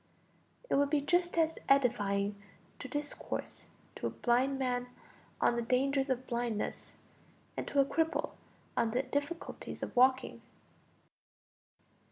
It 0.67 0.73
would 0.73 0.89
be 0.89 0.99
just 0.99 1.37
as 1.37 1.53
edifying 1.69 2.35
to 2.79 2.87
discourse 2.87 3.67
to 3.95 4.07
a 4.07 4.09
blind 4.09 4.57
man 4.57 4.87
on 5.39 5.55
the 5.55 5.61
dangers 5.61 6.09
of 6.09 6.25
blindness, 6.25 6.95
and 7.55 7.67
to 7.67 7.81
a 7.81 7.85
cripple 7.85 8.31
on 8.75 8.89
the 8.89 9.03
difficulties 9.03 9.83
of 9.83 9.95
walking. 9.95 10.41